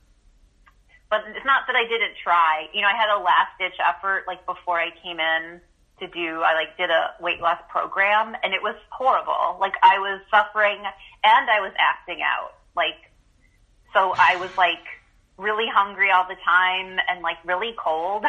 but 1.10 1.20
it's 1.28 1.44
not 1.44 1.68
that 1.68 1.76
I 1.76 1.84
didn't 1.84 2.16
try. 2.24 2.72
You 2.72 2.80
know, 2.80 2.88
I 2.88 2.96
had 2.96 3.12
a 3.12 3.20
last 3.20 3.60
ditch 3.60 3.76
effort 3.76 4.24
like 4.26 4.46
before 4.46 4.80
I 4.80 4.88
came 5.04 5.20
in 5.20 5.60
to 6.00 6.08
do, 6.08 6.40
I 6.40 6.56
like 6.56 6.78
did 6.80 6.88
a 6.88 7.12
weight 7.20 7.44
loss 7.44 7.60
program 7.68 8.34
and 8.42 8.54
it 8.54 8.62
was 8.62 8.74
horrible. 8.88 9.60
Like 9.60 9.74
I 9.82 9.98
was 10.00 10.24
suffering 10.32 10.80
and 10.80 11.50
I 11.50 11.60
was 11.60 11.76
acting 11.76 12.24
out. 12.24 12.56
Like 12.74 13.12
so 13.94 14.14
I 14.18 14.36
was 14.36 14.50
like 14.58 14.84
really 15.38 15.66
hungry 15.72 16.10
all 16.10 16.26
the 16.28 16.36
time 16.44 16.98
and 17.08 17.22
like 17.22 17.38
really 17.44 17.74
cold 17.78 18.24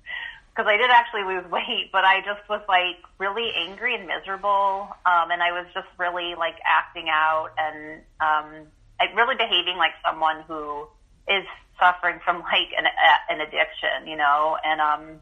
because 0.50 0.66
I 0.68 0.76
did 0.76 0.90
actually 0.90 1.24
lose 1.24 1.48
weight, 1.50 1.90
but 1.92 2.04
I 2.04 2.20
just 2.20 2.46
was 2.48 2.60
like 2.68 2.98
really 3.18 3.52
angry 3.54 3.94
and 3.94 4.06
miserable. 4.06 4.88
Um, 5.06 5.30
and 5.30 5.42
I 5.42 5.52
was 5.52 5.66
just 5.72 5.88
really 5.98 6.34
like 6.34 6.56
acting 6.66 7.08
out 7.08 7.50
and, 7.56 8.00
um, 8.20 8.66
really 9.14 9.36
behaving 9.36 9.76
like 9.76 9.92
someone 10.04 10.42
who 10.48 10.86
is 11.28 11.44
suffering 11.78 12.20
from 12.24 12.40
like 12.40 12.72
an, 12.76 12.86
an 13.30 13.40
addiction, 13.40 14.06
you 14.06 14.16
know, 14.16 14.58
and, 14.64 14.80
um, 14.80 15.20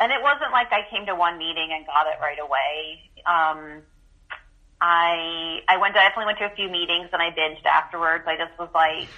and 0.00 0.12
it 0.12 0.22
wasn't 0.22 0.52
like 0.52 0.72
I 0.72 0.86
came 0.90 1.06
to 1.06 1.14
one 1.14 1.38
meeting 1.38 1.70
and 1.72 1.86
got 1.86 2.06
it 2.06 2.20
right 2.20 2.38
away. 2.38 3.00
Um, 3.26 3.82
I 4.80 5.60
I 5.68 5.76
went 5.78 5.96
I 5.96 6.04
definitely 6.04 6.26
went 6.26 6.38
to 6.38 6.46
a 6.46 6.50
few 6.50 6.68
meetings 6.68 7.08
and 7.12 7.22
I 7.22 7.30
binged 7.30 7.64
afterwards. 7.66 8.24
I 8.26 8.36
just 8.36 8.52
was 8.58 8.70
like, 8.74 9.10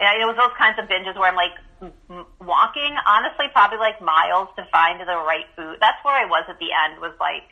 it 0.00 0.26
was 0.26 0.36
those 0.36 0.52
kinds 0.58 0.78
of 0.78 0.86
binges 0.86 1.16
where 1.16 1.28
I'm 1.28 1.36
like 1.36 1.54
m- 1.82 2.26
walking, 2.40 2.96
honestly, 3.06 3.46
probably 3.52 3.78
like 3.78 4.00
miles 4.00 4.48
to 4.58 4.66
find 4.72 5.00
the 5.00 5.16
right 5.16 5.46
food. 5.56 5.78
That's 5.80 5.98
where 6.02 6.14
I 6.14 6.26
was 6.26 6.44
at 6.48 6.58
the 6.60 6.70
end. 6.72 6.98
Was 7.00 7.14
like, 7.20 7.44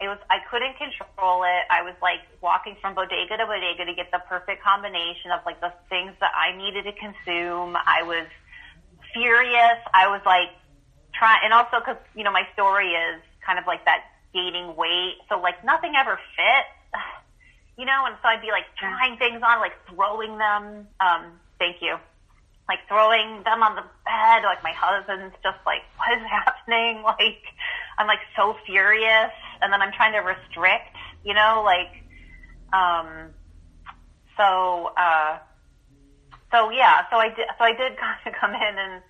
it 0.00 0.08
was 0.08 0.18
I 0.30 0.38
couldn't 0.50 0.76
control 0.76 1.44
it. 1.44 1.64
I 1.70 1.82
was 1.82 1.94
like 2.02 2.22
walking 2.42 2.76
from 2.80 2.94
bodega 2.94 3.36
to 3.38 3.46
bodega 3.46 3.84
to 3.86 3.94
get 3.94 4.08
the 4.12 4.20
perfect 4.28 4.62
combination 4.62 5.30
of 5.32 5.40
like 5.46 5.60
the 5.60 5.72
things 5.88 6.14
that 6.20 6.32
I 6.36 6.52
needed 6.52 6.84
to 6.84 6.92
consume. 6.92 7.76
I 7.86 8.02
was 8.02 8.26
furious. 9.14 9.78
I 9.94 10.08
was 10.08 10.20
like 10.26 10.50
trying, 11.14 11.40
and 11.44 11.52
also 11.52 11.78
because 11.78 11.96
you 12.14 12.24
know 12.24 12.32
my 12.32 12.44
story 12.52 12.92
is 12.92 13.22
kind 13.44 13.58
of 13.58 13.66
like 13.66 13.80
that 13.86 14.00
gaining 14.36 14.76
weight, 14.76 15.16
so 15.28 15.40
like 15.40 15.64
nothing 15.64 15.96
ever 15.96 16.20
fit, 16.36 16.66
you 17.80 17.86
know. 17.88 18.04
And 18.04 18.16
so 18.20 18.28
I'd 18.28 18.44
be 18.44 18.52
like 18.52 18.68
trying 18.76 19.16
things 19.16 19.40
on, 19.40 19.60
like 19.60 19.72
throwing 19.88 20.36
them. 20.36 20.86
Um, 21.00 21.40
thank 21.58 21.80
you. 21.80 21.96
Like 22.68 22.80
throwing 22.88 23.42
them 23.44 23.62
on 23.62 23.76
the 23.76 23.86
bed, 24.04 24.44
like 24.44 24.60
my 24.62 24.74
husband's 24.76 25.34
just 25.42 25.58
like, 25.64 25.80
what 25.96 26.12
is 26.12 26.24
happening? 26.28 27.02
Like, 27.02 27.40
I'm 27.96 28.06
like 28.06 28.20
so 28.36 28.56
furious 28.66 29.32
and 29.62 29.72
then 29.72 29.80
I'm 29.80 29.92
trying 29.92 30.12
to 30.12 30.20
restrict, 30.20 30.92
you 31.24 31.32
know, 31.32 31.62
like, 31.64 32.04
um, 32.72 33.32
so, 34.36 34.92
uh, 34.96 35.38
so 36.52 36.70
yeah, 36.70 37.08
so 37.10 37.16
I 37.16 37.28
did, 37.28 37.46
so 37.56 37.64
I 37.64 37.72
did 37.72 37.96
kind 38.02 38.20
of 38.26 38.32
come 38.38 38.52
in 38.52 38.74
and 38.76 39.02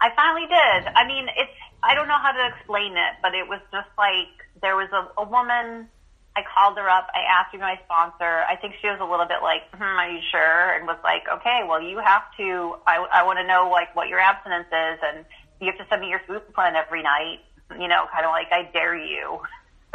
I 0.00 0.10
finally 0.14 0.46
did. 0.46 0.92
I 0.92 1.06
mean, 1.06 1.26
it's, 1.36 1.56
I 1.82 1.94
don't 1.94 2.08
know 2.08 2.18
how 2.18 2.32
to 2.32 2.44
explain 2.54 2.92
it, 2.92 3.14
but 3.22 3.34
it 3.34 3.48
was 3.48 3.60
just 3.72 3.88
like, 3.96 4.43
there 4.64 4.76
was 4.76 4.88
a, 4.96 5.20
a 5.20 5.28
woman, 5.28 5.92
I 6.32 6.40
called 6.42 6.80
her 6.80 6.88
up, 6.88 7.12
I 7.12 7.28
asked 7.28 7.52
her 7.52 7.60
my 7.60 7.78
sponsor. 7.84 8.48
I 8.48 8.56
think 8.56 8.80
she 8.80 8.88
was 8.88 8.98
a 8.98 9.04
little 9.04 9.28
bit 9.28 9.44
like, 9.44 9.68
hmm, 9.76 9.84
are 9.84 10.08
you 10.08 10.24
sure? 10.32 10.72
And 10.72 10.88
was 10.88 10.98
like, 11.04 11.28
okay, 11.28 11.60
well, 11.68 11.84
you 11.84 12.00
have 12.00 12.24
to, 12.40 12.80
I, 12.88 13.04
I 13.12 13.22
want 13.28 13.38
to 13.38 13.46
know 13.46 13.68
like 13.70 13.94
what 13.94 14.08
your 14.08 14.18
abstinence 14.18 14.72
is 14.72 14.98
and 15.04 15.28
you 15.60 15.68
have 15.68 15.76
to 15.78 15.86
send 15.92 16.00
me 16.00 16.08
your 16.08 16.24
food 16.26 16.42
plan 16.56 16.74
every 16.74 17.04
night, 17.04 17.44
you 17.78 17.86
know, 17.86 18.08
kind 18.08 18.24
of 18.24 18.32
like, 18.32 18.48
I 18.50 18.64
dare 18.72 18.96
you. 18.96 19.44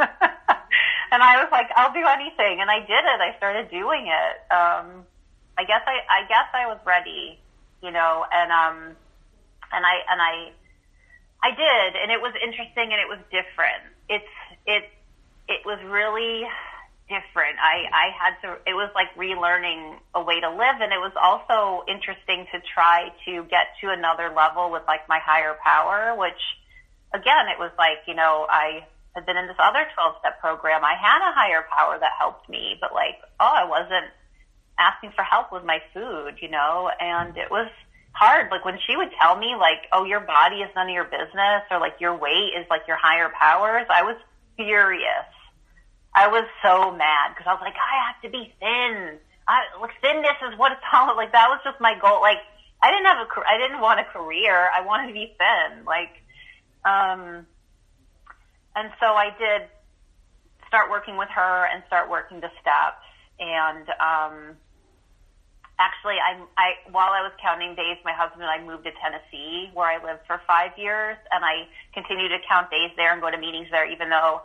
and 0.00 1.20
I 1.22 1.42
was 1.42 1.50
like, 1.50 1.68
I'll 1.76 1.92
do 1.92 2.06
anything, 2.06 2.60
and 2.60 2.70
I 2.70 2.80
did 2.80 3.04
it. 3.04 3.18
I 3.20 3.36
started 3.36 3.70
doing 3.70 4.08
it. 4.08 4.34
Um, 4.48 5.04
I 5.58 5.64
guess 5.68 5.82
I, 5.84 6.00
I 6.08 6.20
guess 6.24 6.48
I 6.54 6.66
was 6.66 6.78
ready, 6.86 7.38
you 7.82 7.90
know, 7.90 8.24
and 8.32 8.48
um, 8.48 8.96
and 9.72 9.82
I 9.84 9.94
and 10.08 10.18
I, 10.22 10.34
I 11.42 11.50
did, 11.52 12.00
and 12.00 12.10
it 12.10 12.20
was 12.20 12.32
interesting, 12.40 12.94
and 12.94 13.00
it 13.02 13.08
was 13.10 13.20
different. 13.28 13.92
It's 14.08 14.34
it 14.66 14.84
it 15.48 15.66
was 15.66 15.78
really 15.84 16.46
different. 17.08 17.58
I 17.58 17.86
I 17.90 18.06
had 18.14 18.34
to. 18.42 18.58
It 18.66 18.74
was 18.74 18.90
like 18.94 19.14
relearning 19.16 19.98
a 20.14 20.22
way 20.22 20.40
to 20.40 20.50
live, 20.50 20.80
and 20.80 20.92
it 20.92 21.02
was 21.02 21.12
also 21.18 21.84
interesting 21.90 22.46
to 22.52 22.60
try 22.74 23.10
to 23.26 23.44
get 23.50 23.74
to 23.82 23.90
another 23.90 24.30
level 24.30 24.70
with 24.70 24.82
like 24.86 25.08
my 25.08 25.18
higher 25.18 25.56
power, 25.64 26.14
which 26.16 26.40
again, 27.12 27.48
it 27.50 27.58
was 27.58 27.72
like 27.78 28.06
you 28.06 28.14
know 28.14 28.46
I 28.48 28.86
had 29.14 29.26
been 29.26 29.36
in 29.36 29.46
this 29.46 29.58
other 29.58 29.86
12 29.94 30.16
step 30.20 30.40
program, 30.40 30.84
I 30.84 30.94
had 30.94 31.18
a 31.18 31.34
higher 31.34 31.66
power 31.66 31.98
that 31.98 32.12
helped 32.18 32.48
me, 32.48 32.78
but 32.80 32.94
like, 32.94 33.18
oh, 33.40 33.52
I 33.52 33.66
wasn't 33.66 34.06
asking 34.78 35.12
for 35.16 35.22
help 35.22 35.52
with 35.52 35.64
my 35.64 35.82
food, 35.92 36.38
you 36.40 36.48
know, 36.48 36.90
and 37.00 37.36
it 37.36 37.50
was 37.50 37.68
hard. 38.12 38.50
Like 38.50 38.64
when 38.64 38.78
she 38.86 38.96
would 38.96 39.10
tell 39.20 39.36
me 39.36 39.54
like, 39.58 39.90
oh, 39.92 40.04
your 40.04 40.20
body 40.20 40.62
is 40.62 40.70
none 40.74 40.88
of 40.88 40.94
your 40.94 41.04
business 41.04 41.66
or 41.70 41.80
like 41.80 42.00
your 42.00 42.16
weight 42.16 42.54
is 42.58 42.66
like 42.70 42.82
your 42.86 42.96
higher 42.96 43.30
powers, 43.38 43.86
I 43.90 44.02
was 44.02 44.16
furious. 44.64 45.30
I 46.14 46.28
was 46.28 46.44
so 46.62 46.90
mad 46.92 47.32
because 47.32 47.46
I 47.46 47.54
was 47.54 47.62
like, 47.62 47.76
I 47.76 48.06
have 48.06 48.20
to 48.22 48.28
be 48.30 48.52
thin. 48.58 49.18
I, 49.46 49.62
like 49.80 49.92
thinness 50.00 50.36
is 50.52 50.58
what 50.58 50.72
it's 50.72 50.82
all 50.92 51.16
like. 51.20 51.32
That 51.32 51.48
was 51.48 51.60
just 51.64 51.80
my 51.80 51.94
goal. 52.00 52.20
Like 52.20 52.38
I 52.82 52.90
didn't 52.90 53.06
have 53.06 53.26
a, 53.26 53.28
I 53.48 53.58
didn't 53.58 53.80
want 53.80 54.00
a 54.00 54.04
career. 54.04 54.70
I 54.76 54.84
wanted 54.84 55.08
to 55.08 55.14
be 55.14 55.34
thin. 55.38 55.84
Like, 55.84 56.20
um, 56.84 57.46
and 58.76 58.90
so 59.00 59.06
I 59.06 59.30
did 59.38 59.68
start 60.66 60.90
working 60.90 61.16
with 61.16 61.28
her 61.30 61.66
and 61.72 61.82
start 61.86 62.10
working 62.10 62.40
the 62.40 62.50
steps. 62.60 63.02
And 63.38 63.88
um, 64.00 64.56
actually, 65.80 66.20
I, 66.20 66.36
I 66.60 66.68
while 66.92 67.10
I 67.10 67.24
was 67.24 67.32
counting 67.40 67.74
days, 67.74 67.96
my 68.04 68.12
husband 68.12 68.44
and 68.44 68.52
I 68.52 68.60
moved 68.60 68.84
to 68.84 68.92
Tennessee, 69.00 69.72
where 69.72 69.88
I 69.88 69.96
lived 70.04 70.20
for 70.28 70.40
five 70.46 70.76
years, 70.76 71.16
and 71.32 71.42
I 71.42 71.66
continued 71.96 72.28
to 72.28 72.38
count 72.46 72.70
days 72.70 72.92
there 72.96 73.12
and 73.12 73.20
go 73.20 73.30
to 73.32 73.40
meetings 73.40 73.68
there, 73.72 73.88
even 73.88 74.12
though 74.12 74.42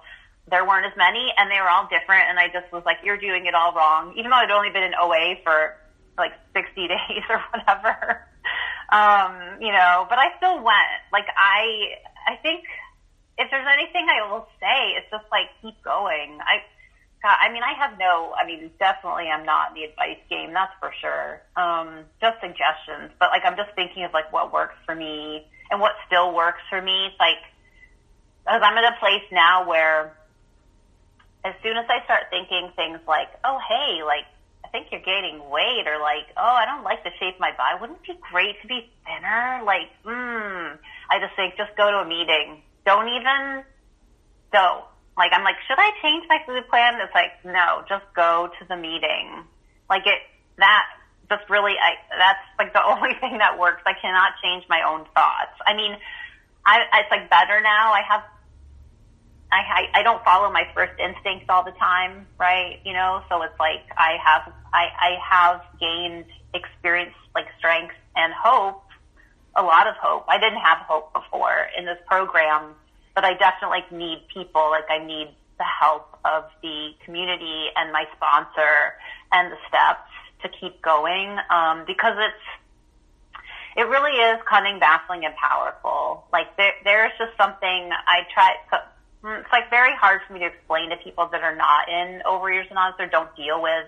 there 0.48 0.64
weren't 0.66 0.88
as 0.88 0.96
many, 0.96 1.34
and 1.38 1.52
they 1.52 1.60
were 1.60 1.70
all 1.70 1.92
different. 1.92 2.32
And 2.32 2.40
I 2.40 2.48
just 2.48 2.72
was 2.72 2.82
like, 2.88 3.04
"You're 3.04 3.20
doing 3.20 3.46
it 3.46 3.54
all 3.54 3.76
wrong," 3.76 4.16
even 4.18 4.32
though 4.32 4.40
I'd 4.40 4.50
only 4.50 4.72
been 4.72 4.88
in 4.88 4.96
OA 4.96 5.36
for 5.44 5.76
like 6.18 6.32
60 6.56 6.88
days 6.96 7.26
or 7.30 7.44
whatever. 7.52 8.24
um, 8.90 9.60
you 9.60 9.76
know, 9.76 10.08
but 10.08 10.18
I 10.18 10.32
still 10.40 10.64
went. 10.64 11.04
Like 11.12 11.28
I, 11.36 12.00
I 12.32 12.40
think 12.40 12.64
if 13.38 13.52
there's 13.52 13.68
anything 13.68 14.08
I 14.08 14.32
will 14.32 14.48
say, 14.64 14.96
it's 14.96 15.12
just 15.12 15.26
like 15.32 15.52
keep 15.62 15.76
going. 15.84 16.40
I, 16.40 16.64
I 17.28 17.52
mean, 17.52 17.64
I 17.64 17.74
have 17.74 17.98
no. 17.98 18.34
I 18.34 18.46
mean, 18.46 18.72
definitely, 18.80 19.28
I'm 19.28 19.46
not 19.46 19.70
in 19.70 19.76
the 19.76 19.84
advice 19.84 20.22
game. 20.30 20.54
That's 20.54 20.74
for 20.80 20.92
sure. 21.02 21.42
Um, 21.56 22.06
just 22.22 22.40
suggestions, 22.42 23.12
but 23.20 23.30
like 23.30 23.44
I'm 23.46 23.56
just 23.58 23.74
thinking 23.76 24.04
of 24.04 24.14
like 24.14 24.32
what 24.32 24.54
works 24.54 24.76
for 24.86 24.96
me 24.96 25.46
and 25.72 25.82
what 25.82 25.94
still 26.08 26.34
works 26.34 26.62
for 26.70 26.82
me. 26.82 27.08
It's 27.08 27.20
like, 27.20 27.42
because 28.44 28.62
I'm 28.64 28.78
at 28.78 28.94
a 28.94 29.00
place 29.00 29.26
now 29.32 29.68
where, 29.68 30.16
as 31.44 31.54
soon 31.64 31.78
as 31.78 31.86
I 31.90 32.04
start 32.06 32.30
thinking 32.30 32.72
things 32.76 33.00
like, 33.08 33.30
oh 33.44 33.60
hey, 33.68 34.04
like 34.04 34.26
I 34.64 34.70
think 34.70 34.88
you're 34.92 35.02
gaining 35.02 35.50
weight, 35.50 35.88
or 35.88 36.00
like, 36.00 36.30
oh, 36.38 36.56
I 36.56 36.66
don't 36.66 36.84
like 36.84 37.04
the 37.04 37.12
shape 37.20 37.36
of 37.36 37.40
my 37.40 37.52
body. 37.58 37.82
Wouldn't 37.82 38.00
it 38.04 38.16
be 38.16 38.20
great 38.32 38.62
to 38.62 38.68
be 38.68 38.90
thinner? 39.06 39.62
Like, 39.66 39.90
hmm. 40.04 40.78
I 41.10 41.20
just 41.20 41.36
think 41.36 41.58
just 41.58 41.76
go 41.78 41.90
to 41.90 41.98
a 41.98 42.08
meeting 42.08 42.62
don't 42.86 43.08
even 43.10 43.64
go. 44.52 44.86
Like, 45.18 45.32
I'm 45.34 45.44
like, 45.44 45.56
should 45.68 45.80
I 45.80 45.92
change 46.02 46.26
my 46.28 46.40
food 46.46 46.68
plan? 46.70 47.00
It's 47.00 47.14
like, 47.16 47.32
no, 47.46 47.84
just 47.88 48.06
go 48.16 48.50
to 48.60 48.66
the 48.68 48.76
meeting. 48.76 49.44
Like 49.90 50.06
it, 50.06 50.20
that 50.58 50.84
just 51.30 51.50
really, 51.50 51.74
I, 51.80 51.96
that's 52.18 52.44
like 52.60 52.74
the 52.74 52.84
only 52.92 53.14
thing 53.20 53.38
that 53.40 53.58
works. 53.58 53.82
I 53.86 53.94
cannot 53.94 54.34
change 54.44 54.66
my 54.70 54.82
own 54.84 55.06
thoughts. 55.14 55.56
I 55.66 55.74
mean, 55.74 55.96
I, 56.66 56.80
it's 57.00 57.12
like 57.12 57.30
better 57.30 57.62
now. 57.62 57.94
I 57.94 58.02
have, 58.08 58.24
I, 59.52 60.00
I, 60.00 60.04
don't 60.04 60.24
follow 60.26 60.52
my 60.52 60.64
first 60.74 61.00
instincts 61.00 61.46
all 61.48 61.64
the 61.64 61.72
time, 61.72 62.28
right? 62.38 62.80
You 62.84 62.92
know, 62.92 63.24
so 63.30 63.42
it's 63.44 63.58
like 63.58 63.86
I 63.96 64.18
have, 64.22 64.52
I, 64.74 64.88
I 65.00 65.18
have 65.22 65.62
gained 65.80 66.26
experience, 66.54 67.14
like 67.34 67.46
strength 67.58 67.94
and 68.16 68.34
hope 68.34 68.84
a 69.56 69.64
lot 69.64 69.88
of 69.88 69.96
hope. 70.02 70.26
I 70.28 70.38
didn't 70.38 70.60
have 70.60 70.80
hope 70.80 71.14
before 71.14 71.68
in 71.78 71.86
this 71.86 71.98
program, 72.08 72.76
but 73.16 73.24
I 73.24 73.34
definitely 73.34 73.84
need 73.92 74.28
people. 74.32 74.70
Like 74.70 74.90
I 74.90 75.04
need 75.04 75.30
the 75.58 75.64
help 75.64 76.20
of 76.26 76.44
the 76.62 76.92
community 77.04 77.68
and 77.76 77.92
my 77.92 78.06
sponsor 78.16 78.94
and 79.32 79.52
the 79.52 79.58
steps 79.68 80.12
to 80.44 80.50
keep 80.60 80.82
going 80.82 81.38
um, 81.50 81.84
because 81.88 82.16
it's 82.18 82.46
it 83.76 83.88
really 83.90 84.12
is 84.12 84.40
cunning, 84.48 84.80
baffling, 84.80 85.26
and 85.26 85.36
powerful. 85.36 86.26
Like 86.32 86.56
there, 86.56 86.74
there's 86.84 87.12
just 87.18 87.36
something 87.38 87.92
I 87.92 88.24
try. 88.34 88.56
It's 88.72 89.52
like 89.52 89.70
very 89.70 89.94
hard 89.96 90.22
for 90.26 90.34
me 90.34 90.40
to 90.40 90.46
explain 90.46 90.92
to 90.92 90.98
people 90.98 91.28
that 91.32 91.42
are 91.42 91.56
not 91.56 91.90
in 91.90 92.22
Overeaters 92.26 92.72
Anonymous 92.72 93.00
or 93.00 93.08
don't 93.08 93.36
deal 93.36 93.62
with 93.62 93.88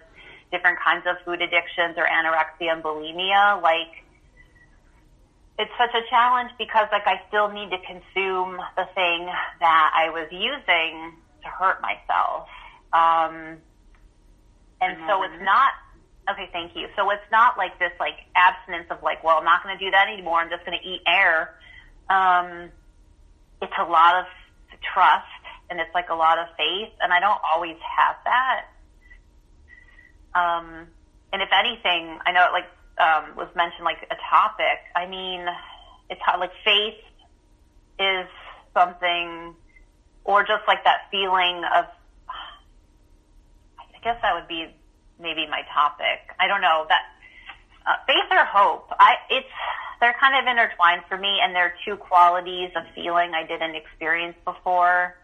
different 0.51 0.79
kinds 0.79 1.05
of 1.07 1.15
food 1.23 1.41
addictions 1.41 1.95
or 1.95 2.03
anorexia 2.03 2.73
and 2.73 2.83
bulimia. 2.83 3.61
Like 3.61 4.03
it's 5.59 5.71
such 5.77 5.93
a 5.93 6.07
challenge 6.09 6.51
because 6.57 6.87
like 6.91 7.07
I 7.07 7.21
still 7.27 7.49
need 7.49 7.71
to 7.71 7.77
consume 7.79 8.57
the 8.75 8.85
thing 8.93 9.25
that 9.59 9.91
I 9.95 10.09
was 10.09 10.27
using 10.31 11.17
to 11.43 11.47
hurt 11.47 11.81
myself. 11.81 12.47
Um, 12.93 13.57
and 14.79 14.97
mm-hmm. 14.97 15.09
so 15.09 15.23
it's 15.23 15.41
not 15.41 15.71
okay. 16.29 16.49
Thank 16.51 16.75
you. 16.75 16.87
So 16.95 17.09
it's 17.09 17.29
not 17.31 17.57
like 17.57 17.79
this 17.79 17.91
like 17.99 18.25
abstinence 18.35 18.87
of 18.91 19.01
like, 19.01 19.23
well, 19.23 19.37
I'm 19.37 19.45
not 19.45 19.63
going 19.63 19.77
to 19.77 19.83
do 19.83 19.91
that 19.91 20.07
anymore. 20.07 20.39
I'm 20.39 20.49
just 20.49 20.65
going 20.65 20.77
to 20.77 20.87
eat 20.87 21.01
air. 21.07 21.55
Um, 22.09 22.69
it's 23.61 23.73
a 23.79 23.83
lot 23.83 24.15
of 24.21 24.25
trust 24.93 25.25
and 25.69 25.79
it's 25.79 25.93
like 25.93 26.09
a 26.09 26.15
lot 26.15 26.37
of 26.37 26.47
faith, 26.55 26.93
and 27.01 27.11
I 27.11 27.19
don't 27.19 27.39
always 27.43 27.75
have 27.81 28.15
that. 28.23 28.65
Um, 30.33 30.87
and 31.33 31.41
if 31.41 31.49
anything, 31.51 32.19
I 32.25 32.31
know 32.31 32.47
like 32.53 32.65
um, 32.99 33.35
was 33.35 33.47
mentioned 33.55 33.85
like 33.85 34.03
a 34.09 34.17
topic. 34.29 34.79
I 34.95 35.05
mean, 35.05 35.45
it's 36.09 36.21
how 36.23 36.39
like 36.39 36.51
faith 36.63 36.99
is 37.99 38.27
something, 38.73 39.55
or 40.23 40.41
just 40.41 40.63
like 40.67 40.83
that 40.83 41.07
feeling 41.11 41.63
of. 41.75 41.85
I 43.79 43.99
guess 44.03 44.21
that 44.21 44.35
would 44.35 44.47
be 44.47 44.67
maybe 45.19 45.47
my 45.49 45.61
topic. 45.73 46.21
I 46.39 46.47
don't 46.47 46.61
know 46.61 46.85
that 46.87 47.01
uh, 47.85 47.97
faith 48.05 48.29
or 48.31 48.45
hope. 48.45 48.87
I 48.99 49.15
it's 49.29 49.47
they're 49.99 50.15
kind 50.19 50.37
of 50.37 50.49
intertwined 50.49 51.03
for 51.09 51.17
me, 51.17 51.39
and 51.41 51.55
they're 51.55 51.73
two 51.85 51.97
qualities 51.97 52.69
of 52.75 52.83
feeling 52.93 53.33
I 53.33 53.45
didn't 53.45 53.75
experience 53.75 54.35
before. 54.45 55.17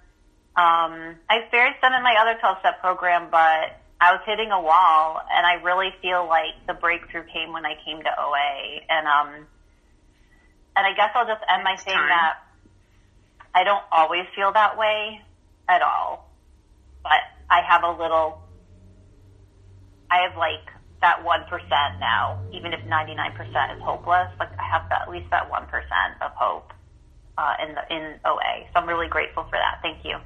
Um, 0.55 1.17
I 1.29 1.41
experienced 1.41 1.81
them 1.81 1.93
in 1.93 2.03
my 2.03 2.15
other 2.19 2.39
12 2.39 2.59
step 2.59 2.79
program, 2.79 3.29
but 3.31 3.81
I 4.03 4.12
was 4.12 4.22
hitting 4.25 4.51
a 4.51 4.62
wall, 4.62 5.22
and 5.31 5.45
I 5.48 5.53
really 5.63 5.91
feel 6.01 6.27
like 6.27 6.55
the 6.67 6.74
breakthrough 6.74 7.24
came 7.31 7.53
when 7.53 7.65
I 7.65 7.75
came 7.86 8.03
to 8.03 8.10
OA. 8.19 8.81
And 8.89 9.07
um, 9.07 9.48
and 10.75 10.86
I 10.88 10.93
guess 10.93 11.12
I'll 11.15 11.25
just 11.27 11.43
end 11.50 11.63
by 11.63 11.75
saying 11.77 11.98
that 11.98 12.33
I 13.55 13.63
don't 13.63 13.83
always 13.91 14.25
feel 14.36 14.51
that 14.51 14.77
way 14.77 15.22
at 15.69 15.81
all. 15.81 16.27
but 17.03 17.22
I 17.50 17.62
have 17.67 17.83
a 17.83 17.91
little. 17.91 18.39
I 20.12 20.24
have 20.27 20.38
like 20.38 20.65
that 21.01 21.24
one 21.24 21.45
percent 21.50 22.00
now, 22.00 22.39
even 22.53 22.74
if 22.74 22.83
ninety 22.86 23.15
nine 23.15 23.33
percent 23.33 23.72
is 23.75 23.81
hopeless. 23.83 24.29
Like 24.39 24.51
I 24.60 24.63
have 24.72 24.89
that, 24.89 25.03
at 25.03 25.10
least 25.10 25.29
that 25.31 25.50
one 25.50 25.67
percent 25.67 26.19
of 26.22 26.31
hope 26.36 26.74
uh, 27.38 27.53
in 27.63 27.75
the 27.75 27.83
in 27.95 28.19
OA. 28.25 28.67
So 28.74 28.79
I'm 28.81 28.88
really 28.88 29.07
grateful 29.07 29.43
for 29.45 29.57
that. 29.57 29.79
Thank 29.81 30.03
you. 30.05 30.17